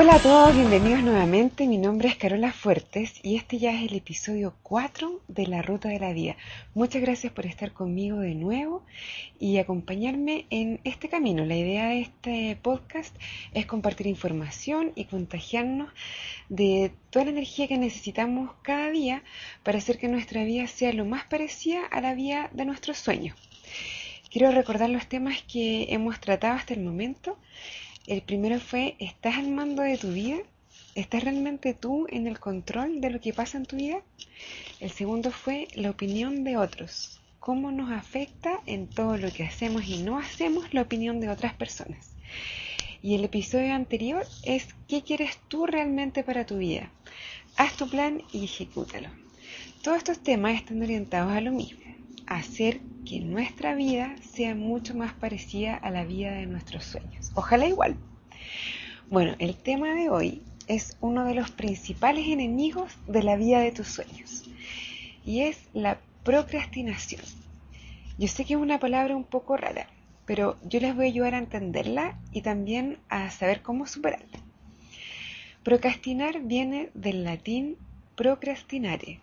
[0.00, 1.66] Hola a todos, bienvenidos nuevamente.
[1.66, 5.90] Mi nombre es Carola Fuertes y este ya es el episodio 4 de La Ruta
[5.90, 6.36] de la Vida.
[6.72, 8.82] Muchas gracias por estar conmigo de nuevo
[9.38, 11.44] y acompañarme en este camino.
[11.44, 13.14] La idea de este podcast
[13.52, 15.92] es compartir información y contagiarnos
[16.48, 19.22] de toda la energía que necesitamos cada día
[19.64, 23.36] para hacer que nuestra vida sea lo más parecida a la vida de nuestros sueños.
[24.30, 27.36] Quiero recordar los temas que hemos tratado hasta el momento
[28.10, 30.38] el primero fue, ¿estás al mando de tu vida?
[30.96, 34.02] ¿Estás realmente tú en el control de lo que pasa en tu vida?
[34.80, 37.20] El segundo fue la opinión de otros.
[37.38, 41.54] ¿Cómo nos afecta en todo lo que hacemos y no hacemos la opinión de otras
[41.54, 42.10] personas?
[43.00, 46.90] Y el episodio anterior es ¿qué quieres tú realmente para tu vida?
[47.56, 49.08] Haz tu plan y ejecútalo.
[49.84, 51.80] Todos estos temas están orientados a lo mismo,
[52.30, 57.32] hacer que nuestra vida sea mucho más parecida a la vida de nuestros sueños.
[57.34, 57.96] Ojalá igual.
[59.10, 63.72] Bueno, el tema de hoy es uno de los principales enemigos de la vida de
[63.72, 64.44] tus sueños
[65.26, 67.22] y es la procrastinación.
[68.16, 69.88] Yo sé que es una palabra un poco rara,
[70.24, 74.38] pero yo les voy a ayudar a entenderla y también a saber cómo superarla.
[75.64, 77.76] Procrastinar viene del latín
[78.14, 79.20] procrastinare,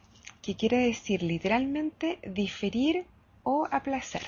[0.48, 3.04] que quiere decir literalmente diferir
[3.44, 4.22] o aplazar.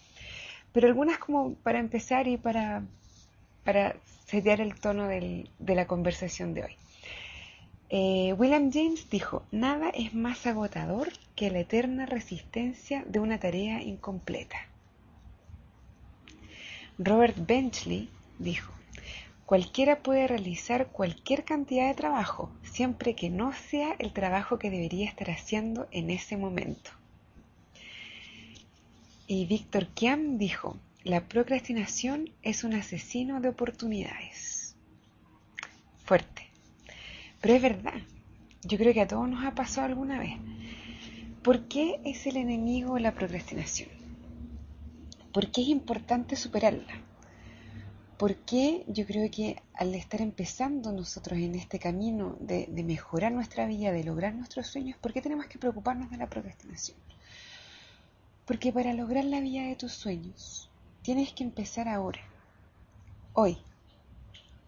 [0.73, 2.83] Pero algunas como para empezar y para,
[3.65, 6.77] para setear el tono de la conversación de hoy.
[7.93, 13.83] Eh, William James dijo, nada es más agotador que la eterna resistencia de una tarea
[13.83, 14.59] incompleta.
[17.03, 18.75] Robert Benchley dijo,
[19.47, 25.09] cualquiera puede realizar cualquier cantidad de trabajo, siempre que no sea el trabajo que debería
[25.09, 26.91] estar haciendo en ese momento.
[29.27, 34.77] Y Víctor Kiam dijo, la procrastinación es un asesino de oportunidades.
[36.05, 36.51] Fuerte.
[37.41, 38.03] Pero es verdad,
[38.63, 40.35] yo creo que a todos nos ha pasado alguna vez.
[41.43, 44.00] ¿Por qué es el enemigo la procrastinación?
[45.33, 46.93] ¿Por qué es importante superarla?
[48.19, 53.67] ¿Por qué yo creo que al estar empezando nosotros en este camino de, mejorar nuestra
[53.67, 56.99] vida, de lograr nuestros sueños, ¿por qué tenemos que preocuparnos de la procrastinación?
[58.45, 60.69] Porque para lograr la vida de tus sueños,
[61.03, 62.21] tienes que empezar ahora,
[63.33, 63.57] hoy,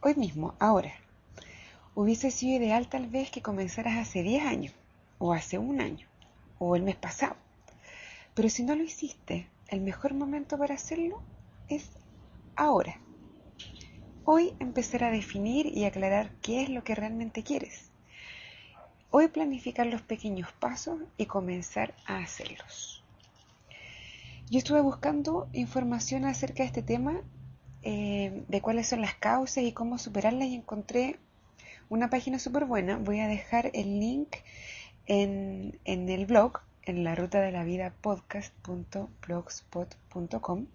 [0.00, 0.94] hoy mismo, ahora.
[1.97, 4.75] Hubiese sido ideal tal vez que comenzaras hace 10 años,
[5.19, 6.06] o hace un año,
[6.59, 7.37] o el mes pasado.
[8.34, 11.22] Pero si no lo hiciste, el mejor momento para hacerlo
[11.69, 11.88] es
[12.56, 13.00] ahora.
[14.25, 17.91] Hoy empezar a definir y aclarar qué es lo que realmente quieres.
[19.11, 23.03] Hoy planificar los pequeños pasos y comenzar a hacerlos.
[24.50, 27.22] Yo estuve buscando información acerca de este tema,
[27.82, 31.19] eh, de cuáles son las causas y cómo superarlas y encontré
[31.88, 32.99] una página súper buena.
[32.99, 34.37] Voy a dejar el link
[35.06, 40.66] en, en el blog en la ruta de la vida podcast.blogspot.com,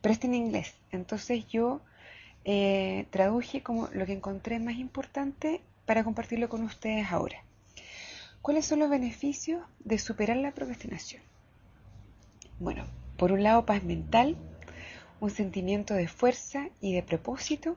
[0.00, 0.74] pero está en inglés.
[0.92, 1.80] Entonces yo
[2.44, 7.42] eh, traduje como lo que encontré más importante para compartirlo con ustedes ahora.
[8.42, 11.22] ¿Cuáles son los beneficios de superar la procrastinación?
[12.60, 12.84] Bueno,
[13.16, 14.36] por un lado paz mental,
[15.20, 17.76] un sentimiento de fuerza y de propósito,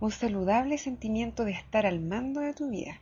[0.00, 3.00] un saludable sentimiento de estar al mando de tu vida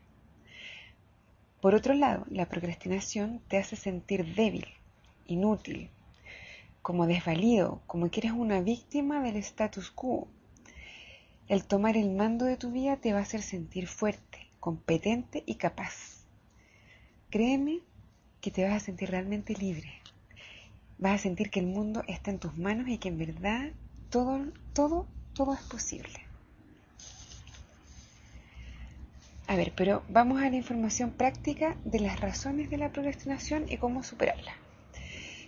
[1.66, 4.68] por otro lado, la procrastinación te hace sentir débil,
[5.26, 5.90] inútil,
[6.80, 10.28] como desvalido, como que eres una víctima del status quo.
[11.48, 15.56] El tomar el mando de tu vida te va a hacer sentir fuerte, competente y
[15.56, 16.24] capaz.
[17.30, 17.80] Créeme
[18.40, 19.90] que te vas a sentir realmente libre.
[20.98, 23.72] Vas a sentir que el mundo está en tus manos y que en verdad
[24.08, 26.25] todo, todo, todo es posible.
[29.48, 33.76] A ver, pero vamos a la información práctica de las razones de la procrastinación y
[33.76, 34.52] cómo superarla.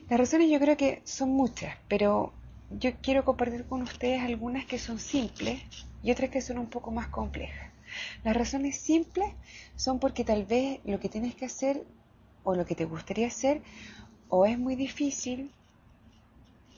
[0.08, 2.32] Las razones yo creo que son muchas, pero
[2.70, 5.60] yo quiero compartir con ustedes algunas que son simples
[6.02, 7.72] y otras que son un poco más complejas.
[8.22, 9.28] Las razones simples
[9.74, 11.84] son porque tal vez lo que tienes que hacer
[12.44, 13.62] o lo que te gustaría hacer
[14.28, 15.50] o es muy difícil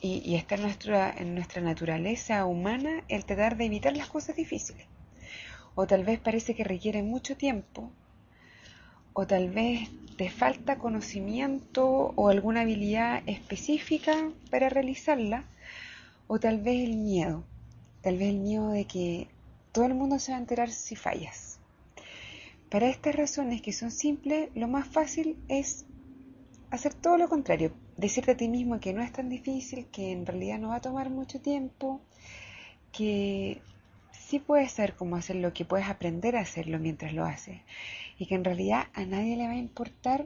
[0.00, 4.89] y, está en nuestra, en nuestra naturaleza humana el tratar de evitar las cosas difíciles.
[5.74, 7.90] O tal vez parece que requiere mucho tiempo,
[9.12, 15.44] o tal vez te falta conocimiento o alguna habilidad específica para realizarla,
[16.26, 17.44] o tal vez el miedo,
[18.02, 19.28] tal vez el miedo de que
[19.72, 21.58] todo el mundo se va a enterar si fallas.
[22.70, 25.86] Para estas razones que son simples, lo más fácil es
[26.70, 30.24] hacer todo lo contrario, decirte a ti mismo que no es tan difícil, que en
[30.24, 32.00] realidad no va a tomar mucho tiempo,
[32.92, 33.60] que
[34.30, 37.60] sí puedes saber cómo hacerlo, que puedes aprender a hacerlo mientras lo haces
[38.16, 40.24] y que en realidad a nadie le va a importar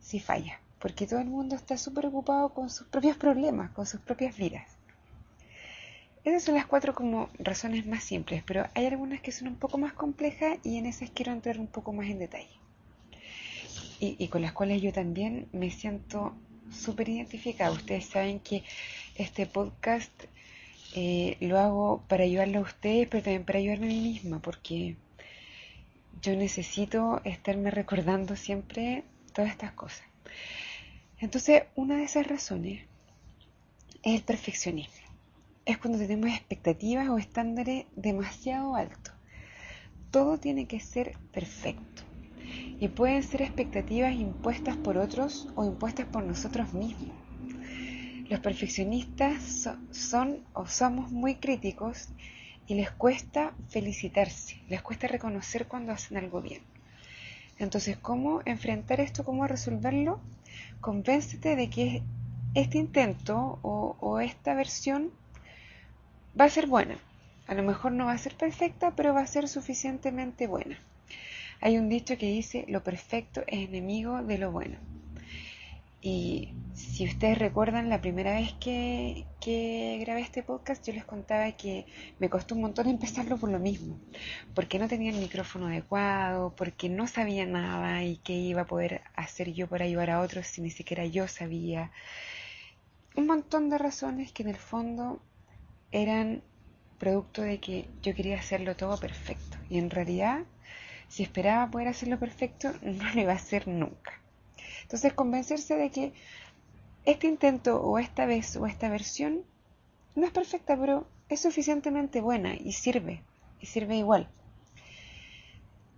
[0.00, 4.00] si falla, porque todo el mundo está súper ocupado con sus propios problemas, con sus
[4.00, 4.66] propias vidas.
[6.24, 9.76] Esas son las cuatro como razones más simples, pero hay algunas que son un poco
[9.76, 12.62] más complejas y en esas quiero entrar un poco más en detalle
[14.00, 16.34] y, con las cuales yo también me siento
[16.72, 17.70] súper identificada.
[17.70, 18.64] Ustedes saben que
[19.14, 20.10] este podcast
[20.94, 24.96] eh, lo hago para ayudarle a ustedes, pero también para ayudarme a mí misma, porque
[26.20, 30.06] yo necesito estarme recordando siempre todas estas cosas.
[31.18, 32.84] Entonces, una de esas razones
[34.02, 34.94] es el perfeccionismo.
[35.64, 39.14] Es cuando tenemos expectativas o estándares demasiado altos.
[40.10, 42.02] Todo tiene que ser perfecto
[42.80, 47.16] y pueden ser expectativas impuestas por otros o impuestas por nosotros mismos.
[48.32, 52.08] Los perfeccionistas son o somos muy críticos
[52.66, 56.62] y les cuesta felicitarse, les cuesta reconocer cuando hacen algo bien.
[57.58, 59.22] Entonces, ¿cómo enfrentar esto?
[59.22, 60.18] ¿Cómo resolverlo?
[60.80, 62.02] Convéncete de que
[62.54, 65.10] este intento o, esta versión
[66.40, 66.96] va a ser buena.
[67.48, 70.78] A lo mejor no va a ser perfecta, pero va a ser suficientemente buena.
[71.60, 74.78] Hay un dicho que dice, lo perfecto es enemigo de lo bueno.
[76.02, 79.24] Y si ustedes recuerdan, la primera vez que,
[80.00, 81.86] grabé este podcast, yo les contaba que
[82.18, 83.98] me costó un montón empezarlo por lo mismo,
[84.54, 89.02] porque no tenía el micrófono adecuado, porque no sabía nada y qué iba a poder
[89.14, 91.92] hacer yo para ayudar a otros si ni siquiera yo sabía.
[93.14, 95.22] Un montón de razones que en el fondo
[95.92, 96.42] eran
[96.98, 99.56] producto de que yo quería hacerlo todo perfecto.
[99.70, 100.44] Y en realidad
[101.12, 104.21] si esperaba poder hacerlo perfecto, no lo iba a hacer nunca.
[104.92, 106.12] Entonces, convencerse de que
[107.06, 109.42] este intento o esta vez o esta versión
[110.14, 113.22] no es perfecta, pero es suficientemente buena y sirve,
[113.58, 114.28] y sirve igual.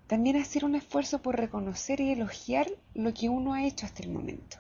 [0.07, 4.11] También hacer un esfuerzo por reconocer y elogiar lo que uno ha hecho hasta el
[4.11, 4.59] momento.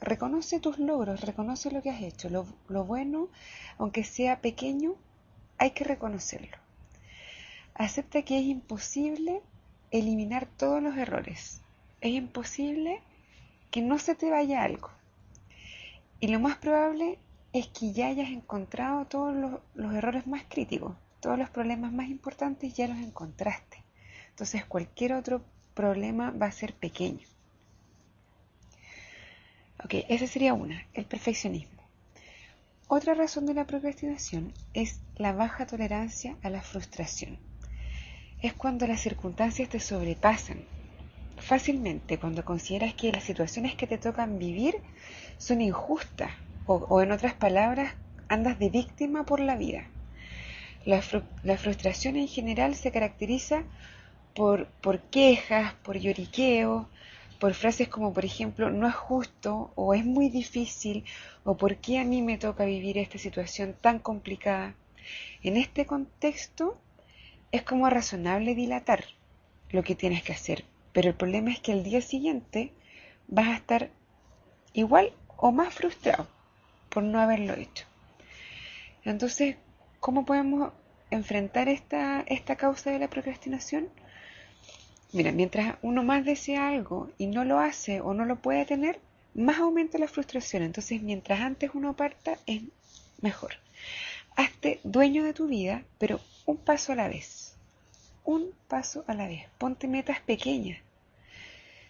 [0.00, 2.28] Reconoce tus logros, reconoce lo que has hecho.
[2.28, 3.28] Lo, lo bueno,
[3.78, 4.96] aunque sea pequeño,
[5.58, 6.56] hay que reconocerlo.
[7.74, 9.42] Acepta que es imposible
[9.92, 11.62] eliminar todos los errores.
[12.00, 13.00] Es imposible
[13.70, 14.90] que no se te vaya algo.
[16.20, 17.18] Y lo más probable
[17.52, 19.34] es que ya hayas encontrado todos
[19.74, 23.82] los, errores más críticos, todos los problemas más importantes ya los encontraste.
[24.30, 25.42] Entonces cualquier otro
[25.74, 27.26] problema va a ser pequeño.
[29.84, 31.82] Ok, esa sería una, el perfeccionismo.
[32.88, 37.38] Otra razón de la procrastinación es la baja tolerancia a la frustración
[38.42, 40.60] es cuando las circunstancias te sobrepasan
[41.38, 44.76] fácilmente, cuando consideras que las situaciones que te tocan vivir
[45.38, 46.30] son injustas
[46.66, 47.94] o, en otras palabras,
[48.28, 49.86] andas de víctima por la vida.
[50.84, 53.64] La, frustración en general se caracteriza
[54.34, 56.88] por, por quejas, por lloriqueo,
[57.38, 61.04] por frases como por ejemplo no es justo o es muy difícil
[61.44, 64.74] o por qué a mí me toca vivir esta situación tan complicada.
[65.42, 66.78] En este contexto
[67.52, 69.04] es como razonable dilatar
[69.70, 70.64] lo que tienes que hacer,
[70.96, 72.72] pero el problema es que el día siguiente
[73.28, 73.90] vas a estar
[74.72, 76.26] igual o más frustrado
[76.88, 77.84] por no haberlo hecho.
[79.04, 79.56] Entonces,
[80.00, 80.72] ¿cómo podemos
[81.10, 83.90] enfrentar esta, esta causa de la procrastinación?
[85.12, 88.98] Mira, mientras uno más desea algo y no lo hace o no lo puede tener,
[89.34, 90.62] más aumenta la frustración.
[90.62, 92.62] Entonces, mientras antes uno parta, es
[93.20, 93.52] mejor.
[94.34, 97.54] Hazte dueño de tu vida, pero un paso a la vez.
[98.24, 99.46] Un paso a la vez.
[99.58, 100.85] Ponte metas pequeñas.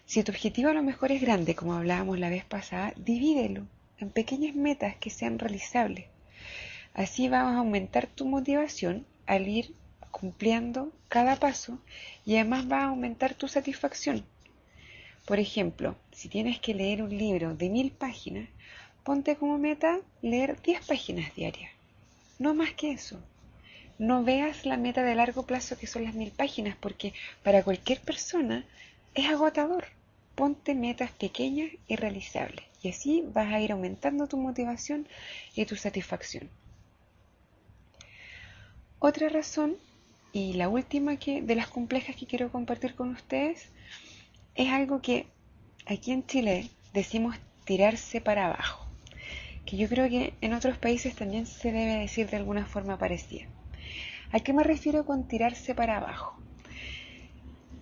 [0.07, 3.67] Si tu objetivo a lo mejor es grande, como hablábamos la vez pasada, divídelo
[3.99, 6.05] en pequeñas metas que sean realizables.
[6.93, 9.73] Así vas a aumentar tu motivación al ir
[10.09, 11.79] cumpliendo cada paso
[12.25, 14.23] y además va a aumentar tu satisfacción.
[15.25, 18.47] Por ejemplo, si tienes que leer un libro de mil páginas,
[19.03, 21.71] ponte como meta leer diez páginas diarias.
[22.39, 23.19] No más que eso.
[23.99, 27.99] No veas la meta de largo plazo que son las mil páginas, porque para cualquier
[27.99, 28.63] persona
[29.13, 29.96] es agotador.
[30.37, 32.63] Ponte metas pequeñas y realizables.
[32.83, 35.07] Y así vas a ir aumentando tu motivación
[35.55, 36.47] y tu satisfacción.
[38.99, 39.77] Otra razón,
[40.31, 43.71] y la última que, de las complejas que quiero compartir con ustedes,
[44.53, 45.25] es algo que
[45.87, 48.85] aquí en Chile decimos tirarse para abajo,
[49.65, 53.47] que yo creo que en otros países también se debe decir de alguna forma parecida.
[54.31, 56.37] ¿A qué me refiero con tirarse para abajo?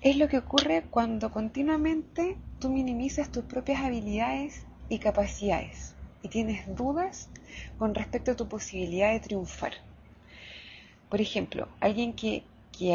[0.05, 6.67] Es lo que ocurre cuando continuamente tú minimizas tus propias habilidades y capacidades y tienes
[6.75, 7.31] dudas
[7.79, 9.73] con respecto a tu posibilidad de triunfar.
[11.09, 12.43] Por ejemplo, alguien que,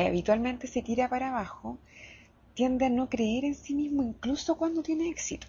[0.07, 1.79] habitualmente se tira para abajo
[2.55, 5.49] tiende a no creer en sí mismo incluso cuando tiene éxito.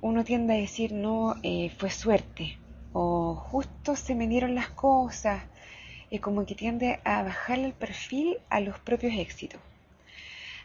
[0.00, 2.58] Uno tiende a decir, no, eh, fue suerte,
[2.92, 5.44] o justo se me dieron las cosas,
[6.10, 9.60] y como que tiende a bajarle el perfil a los propios éxitos.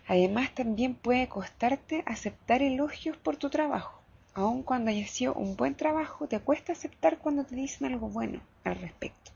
[0.07, 4.01] Además, también puede costarte aceptar elogios por tu trabajo.
[4.33, 8.39] Aun cuando haya sido un buen trabajo, te cuesta aceptar cuando te dicen algo bueno
[8.63, 9.31] al respecto.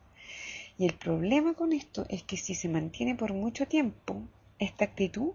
[0.77, 4.21] Y el problema con esto es que si se mantiene por mucho tiempo
[4.59, 5.31] esta actitud,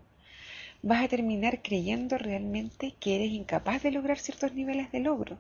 [0.83, 5.39] vas a terminar creyendo realmente que eres incapaz de lograr ciertos niveles de logro.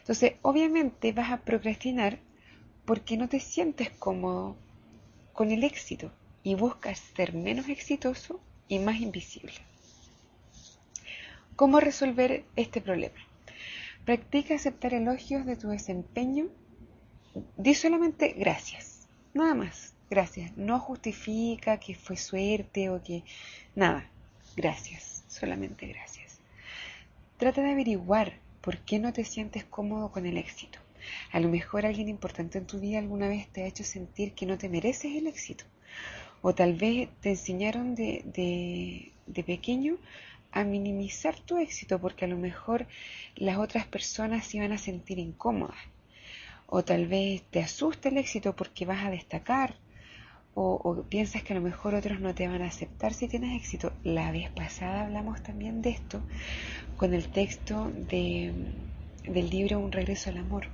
[0.00, 2.18] Entonces, obviamente vas a procrastinar
[2.84, 4.56] porque no te sientes cómodo
[5.32, 8.40] con el éxito y buscas ser menos exitoso
[8.70, 9.52] y más invisible.
[11.56, 13.18] ¿Cómo resolver este problema?
[14.06, 16.46] Practica aceptar elogios de tu desempeño.
[17.58, 20.56] Di solamente gracias, nada más, gracias.
[20.56, 23.24] No justifica que fue suerte o que
[23.74, 24.08] nada,
[24.56, 26.38] gracias, solamente gracias.
[27.38, 30.78] Trata de averiguar por qué no te sientes cómodo con el éxito.
[31.32, 34.46] A lo mejor alguien importante en tu vida alguna vez te ha hecho sentir que
[34.46, 35.64] no te mereces el éxito
[36.42, 38.22] o tal vez te enseñaron de,
[39.26, 39.96] de, pequeño
[40.52, 42.86] a minimizar tu éxito porque a lo mejor
[43.36, 45.78] las otras personas se iban a sentir incómodas.
[46.66, 49.74] O tal vez te asusta el éxito porque vas a destacar.
[50.54, 53.56] O, o, piensas que a lo mejor otros no te van a aceptar si tienes
[53.56, 53.92] éxito.
[54.02, 56.20] La vez pasada hablamos también de esto
[56.96, 58.52] con el texto de,
[59.24, 60.66] del libro Un regreso al amor,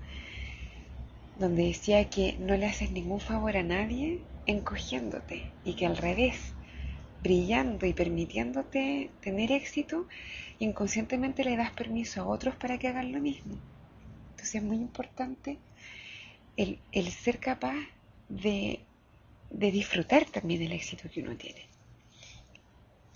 [1.38, 6.55] donde decía que no le haces ningún favor a nadie encogiéndote y que al revés,
[7.23, 10.07] brillando y permitiéndote tener éxito,
[10.59, 13.57] inconscientemente le das permiso a otros para que hagan lo mismo.
[14.31, 15.59] Entonces es muy importante
[16.57, 16.79] el,
[17.11, 17.76] ser capaz
[18.29, 18.81] de,
[19.50, 21.67] de disfrutar también el éxito que uno tiene.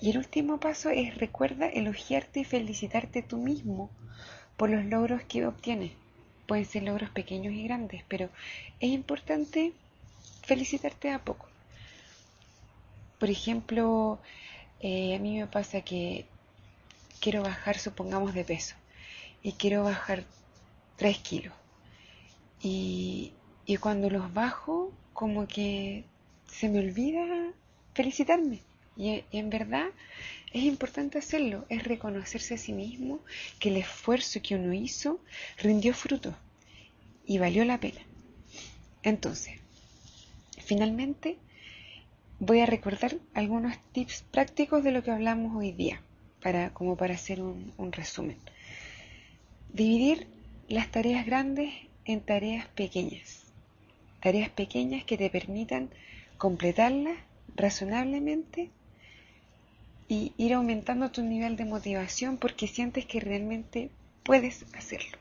[0.01, 3.91] Y el último paso es recuerda elogiarte y felicitarte tú mismo
[4.57, 5.93] por los logros que obtienes.
[6.47, 8.31] Pueden ser logros pequeños y grandes, pero
[8.81, 9.73] es importante
[10.51, 11.47] felicitarte a poco.
[13.21, 14.19] Por ejemplo,
[14.81, 16.27] eh, a mí me pasa que
[17.21, 18.75] quiero bajar, supongamos, de peso
[19.45, 20.25] y quiero bajar
[20.97, 21.55] 3 kilos.
[22.61, 23.33] Y,
[23.79, 26.05] cuando los bajo, como que
[26.49, 27.25] se me olvida
[27.95, 28.59] felicitarme.
[28.97, 29.87] Y, y, en verdad
[30.53, 33.21] es importante hacerlo, es reconocerse a sí mismo
[33.61, 35.21] que el esfuerzo que uno hizo
[35.59, 36.35] rindió fruto
[37.25, 38.01] y valió la pena.
[39.05, 39.60] Entonces,
[40.71, 41.37] Finalmente,
[42.39, 46.01] voy a recordar algunos tips prácticos de lo que hablamos hoy día,
[46.41, 48.37] para, como para hacer un, un resumen.
[49.73, 50.29] Dividir
[50.69, 51.75] las tareas grandes
[52.05, 53.43] en tareas pequeñas.
[54.21, 55.91] Tareas pequeñas que te permitan
[56.39, 57.19] completarlas
[57.57, 58.71] razonablemente
[60.07, 63.91] y ir aumentando tu nivel de motivación porque sientes que realmente
[64.23, 65.20] puedes hacerlo.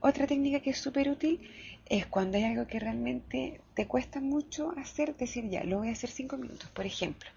[0.00, 1.40] Otra técnica que es súper útil
[1.86, 5.92] es cuando hay algo que realmente te cuesta mucho hacer, decir ya, lo voy a
[5.92, 6.70] hacer cinco minutos.
[6.70, 7.28] Por ejemplo,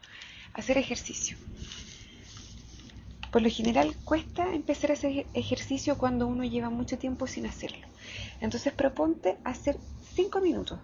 [0.54, 1.38] hacer ejercicio.
[3.32, 7.88] Por lo general cuesta empezar a hacer ejercicio cuando uno lleva mucho tiempo sin hacerlo.
[8.42, 9.78] Entonces proponte hacer
[10.14, 10.80] cinco minutos.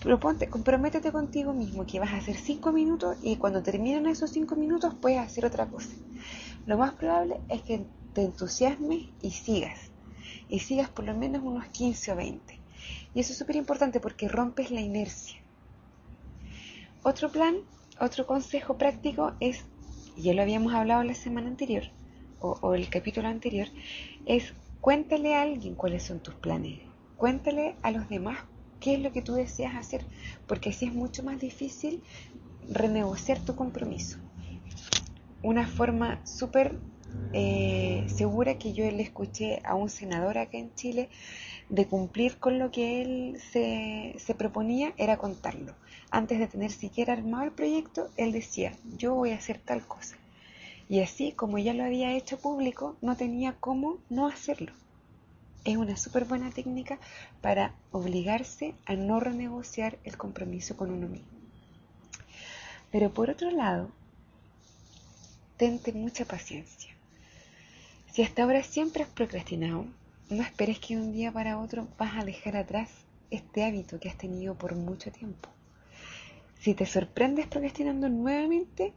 [0.00, 4.54] Proponte, comprométete contigo mismo que vas a hacer cinco minutos y cuando terminen esos cinco
[4.54, 5.90] minutos puedes hacer otra cosa.
[6.66, 9.87] Lo más probable es que te entusiasmes y sigas.
[10.48, 12.58] Y sigas por lo menos unos 15 o 20.
[13.14, 15.40] Y eso es súper importante porque rompes la inercia.
[17.02, 17.56] Otro plan,
[18.00, 19.64] otro consejo práctico es,
[20.16, 21.84] ya lo habíamos hablado la semana anterior,
[22.40, 23.68] o, el capítulo anterior,
[24.26, 26.80] es cuéntale a alguien cuáles son tus planes.
[27.16, 28.38] Cuéntale a los demás
[28.80, 30.04] qué es lo que tú deseas hacer,
[30.46, 32.02] porque así es mucho más difícil
[32.68, 34.18] renegociar tu compromiso.
[35.42, 36.78] Una forma súper
[37.32, 41.08] eh, segura que yo le escuché a un senador acá en Chile
[41.68, 45.74] de cumplir con lo que él se, se, proponía era contarlo.
[46.10, 50.16] Antes de tener siquiera armado el proyecto, él decía, yo voy a hacer tal cosa.
[50.88, 54.72] Y así, como ya lo había hecho público, no tenía cómo no hacerlo.
[55.64, 56.98] Es una súper buena técnica
[57.42, 61.28] para obligarse a no renegociar el compromiso con uno mismo.
[62.90, 63.90] Pero por otro lado,
[65.58, 66.77] tente mucha paciencia.
[68.18, 69.86] Si hasta ahora siempre has procrastinado,
[70.28, 72.90] no esperes que un día para otro vas a dejar atrás
[73.30, 75.48] este hábito que has tenido por mucho tiempo.
[76.58, 78.92] Si te sorprendes procrastinando nuevamente,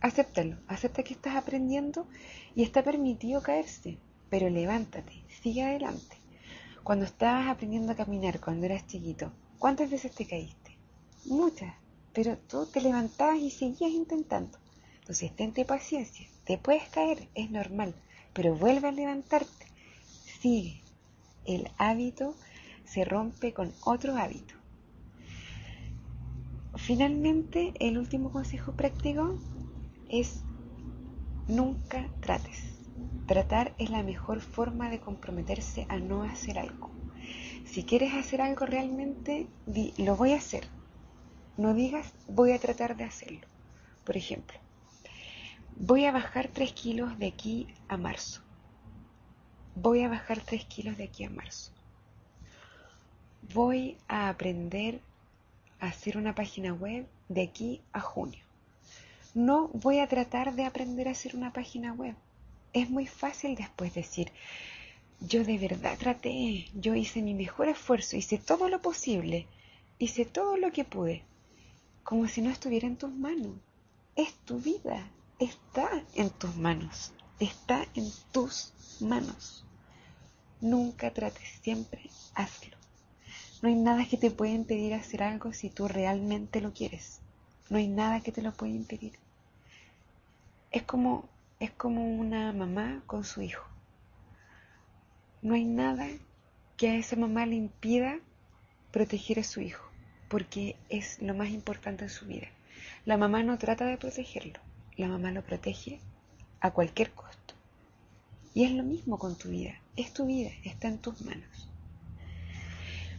[0.00, 2.08] acéptalo, acepta que estás aprendiendo
[2.56, 6.16] y está permitido caerse, pero levántate, sigue adelante.
[6.82, 9.30] Cuando estabas aprendiendo a caminar, cuando eras chiquito,
[9.60, 10.76] ¿cuántas veces te caíste?
[11.26, 11.72] Muchas,
[12.12, 14.58] pero tú te levantabas y seguías intentando.
[15.02, 17.92] Entonces, tente paciencia, te puedes caer, es normal,
[18.32, 19.66] pero vuelve a levantarte,
[20.40, 20.80] sigue.
[21.44, 22.36] El hábito
[22.84, 24.54] se rompe con otro hábito.
[26.76, 29.38] Finalmente, el último consejo práctico
[30.08, 30.44] es
[31.48, 32.62] nunca trates.
[33.26, 36.90] Tratar es la mejor forma de comprometerse a no hacer algo.
[37.64, 40.68] Si quieres hacer algo realmente, di, lo voy a hacer.
[41.56, 43.46] No digas voy a tratar de hacerlo.
[44.04, 44.58] Por ejemplo,
[45.76, 48.40] voy a bajar 3 kilos de aquí a marzo.
[49.74, 51.72] Voy a bajar 3 kilos de aquí a marzo.
[53.54, 55.00] Voy a aprender
[55.80, 58.40] a hacer una página web de aquí a junio.
[59.34, 62.14] No voy a tratar de aprender a hacer una página web.
[62.72, 64.30] Es muy fácil después decir,
[65.20, 69.46] yo de verdad traté, yo hice mi mejor esfuerzo, hice todo lo posible,
[69.98, 71.22] hice todo lo que pude,
[72.02, 73.56] como si no estuviera en tus manos.
[74.16, 75.10] Es tu vida,
[75.44, 79.64] está en tus manos, está en tus manos.
[80.60, 82.76] Nunca trates, siempre hazlo.
[83.60, 87.20] No hay nada que te pueda impedir hacer algo si tú realmente lo quieres.
[87.70, 89.12] No hay nada que te lo pueda impedir.
[90.70, 91.28] Es como,
[91.58, 93.66] es como una mamá con su hijo.
[95.42, 96.08] No hay nada
[96.76, 98.18] que a esa mamá le impida
[98.92, 99.84] proteger a su hijo,
[100.28, 102.48] porque es lo más importante en su vida.
[103.04, 104.60] La mamá no trata de protegerlo,
[104.96, 106.00] la mamá lo protege
[106.60, 107.54] a cualquier costo.
[108.54, 111.68] Y es lo mismo con tu vida, es tu vida, está en tus manos.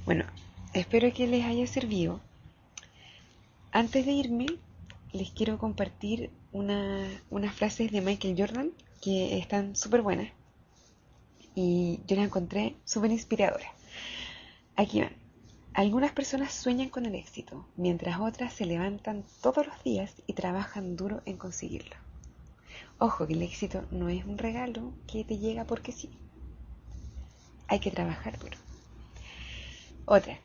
[0.06, 0.26] Bueno,
[0.74, 2.20] espero que les haya servido.
[3.72, 4.46] Antes de irme,
[5.12, 10.32] les quiero compartir unas frases de Michael Jordan que están súper buenas
[11.56, 13.70] y yo las encontré súper inspiradoras.
[14.76, 15.23] Aquí van.
[15.74, 20.96] Algunas personas sueñan con el éxito, mientras otras se levantan todos los días y trabajan
[20.96, 21.96] duro en conseguirlo.
[23.00, 26.10] Ojo que el éxito no es un regalo que te llega porque sí.
[27.68, 28.58] Hay que trabajar duro.
[30.06, 30.38] Otra,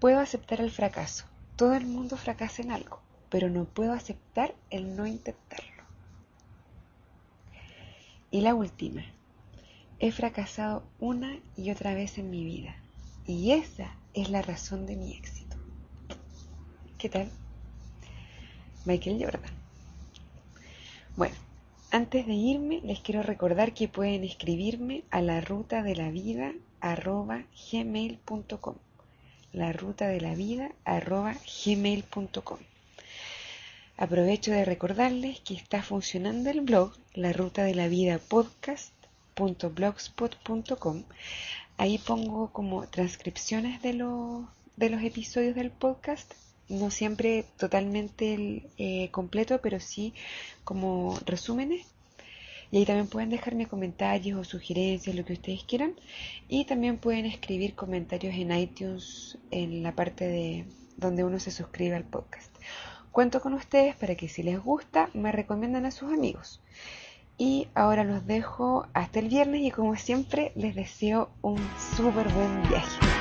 [0.00, 1.26] puedo aceptar el fracaso.
[1.56, 5.82] Todo el mundo fracasa en algo pero no puedo aceptar el no intentarlo.
[8.30, 9.02] Y la última,
[9.98, 12.76] he fracasado una y otra vez en mi vida
[13.26, 15.56] y esa es la razón de mi éxito.
[16.98, 17.30] ¿Qué tal?
[18.84, 19.52] Michael Jordan.
[21.16, 21.34] Bueno,
[21.90, 26.52] antes de irme les quiero recordar que pueden escribirme a la ruta de la vida
[26.80, 28.76] gmail.com
[29.52, 32.58] la ruta de la vida gmail.com
[33.98, 38.18] Aprovecho de recordarles que está funcionando el blog La Ruta de la Vida.
[41.82, 44.44] Ahí pongo como transcripciones de los,
[44.76, 46.32] de los episodios del podcast,
[46.68, 50.14] no siempre totalmente eh, completo, pero sí
[50.62, 51.88] como resúmenes.
[52.70, 55.96] Y ahí también pueden dejarme comentarios o sugerencias, lo que ustedes quieran.
[56.48, 60.64] Y también pueden escribir comentarios en iTunes, en la parte de
[60.98, 62.54] donde uno se suscribe al podcast.
[63.10, 66.60] Cuento con ustedes para que si les gusta me recomiendan a sus amigos.
[67.42, 72.68] Y ahora los dejo hasta el viernes y como siempre les deseo un súper buen
[72.68, 73.11] viaje.